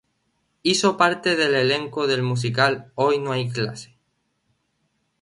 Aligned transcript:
Hizo 0.63 0.97
parte 0.97 1.35
del 1.35 1.53
elenco 1.53 2.07
del 2.07 2.23
musical 2.23 2.91
Hoy 2.95 3.19
no 3.19 3.33
hay 3.33 3.49
clase. 3.51 3.93